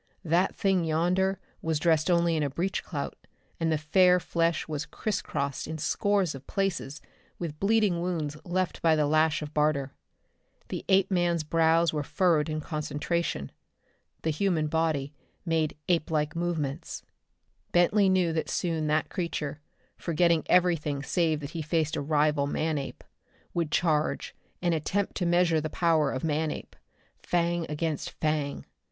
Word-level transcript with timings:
That 0.25 0.55
thing 0.55 0.83
yonder 0.83 1.39
was 1.61 1.77
dressed 1.77 2.09
only 2.09 2.35
in 2.35 2.41
a 2.41 2.49
breech 2.49 2.83
clout, 2.83 3.15
and 3.59 3.71
the 3.71 3.77
fair 3.77 4.19
flesh 4.19 4.67
was 4.67 4.87
criss 4.87 5.21
crossed 5.21 5.67
in 5.67 5.77
scores 5.77 6.33
of 6.33 6.47
places 6.47 7.03
with 7.37 7.59
bleeding 7.59 8.01
wounds 8.01 8.35
left 8.43 8.81
by 8.81 8.95
the 8.95 9.05
lash 9.05 9.43
of 9.43 9.53
Barter. 9.53 9.93
The 10.69 10.83
Apeman's 10.89 11.43
brows 11.43 11.93
were 11.93 12.01
furrowed 12.01 12.49
in 12.49 12.61
concentration. 12.61 13.51
The 14.23 14.31
human 14.31 14.65
body 14.65 15.13
made 15.45 15.77
ape 15.87 16.09
like 16.09 16.35
movements. 16.35 17.03
Bentley 17.71 18.09
knew 18.09 18.33
that 18.33 18.49
soon 18.49 18.87
that 18.87 19.09
creature, 19.09 19.61
forgetting 19.97 20.41
everything 20.47 21.03
save 21.03 21.41
that 21.41 21.51
he 21.51 21.61
faced 21.61 21.95
a 21.95 22.01
rival 22.01 22.47
man 22.47 22.79
ape, 22.79 23.03
would 23.53 23.69
charge 23.69 24.33
and 24.63 24.73
attempt 24.73 25.13
to 25.17 25.27
measure 25.27 25.61
the 25.61 25.69
power 25.69 26.11
of 26.11 26.23
Manape 26.23 26.75
fang 27.21 27.67
against 27.69 28.09
fang. 28.09 28.65